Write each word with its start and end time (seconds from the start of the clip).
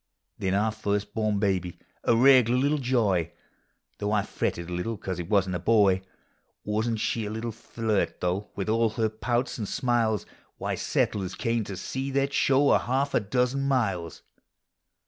Then 0.39 0.55
our 0.55 0.71
first 0.71 1.13
born 1.13 1.37
baby— 1.37 1.77
a 2.03 2.15
regular 2.15 2.57
little 2.59 2.79
joy, 2.79 3.31
Though 3.99 4.11
I 4.13 4.23
fretted 4.23 4.67
a 4.67 4.73
little 4.73 4.95
because 4.97 5.19
it 5.19 5.29
wasn't 5.29 5.57
a 5.57 5.59
boy:' 5.59 6.01
Wa'n't 6.65 6.99
she 6.99 7.27
a 7.27 7.29
little 7.29 7.51
flirt, 7.51 8.19
though, 8.19 8.49
vfith 8.57 8.67
all 8.73 8.89
her 8.89 9.09
pouts 9.09 9.59
and 9.59 9.67
smiles? 9.67 10.25
Why, 10.57 10.73
settlers 10.73 11.35
come 11.35 11.63
to 11.65 11.77
see 11.77 12.09
that 12.13 12.33
show 12.33 12.71
a 12.71 12.79
half 12.79 13.13
a 13.13 13.19
dozen 13.19 13.61
miles. 13.67 14.23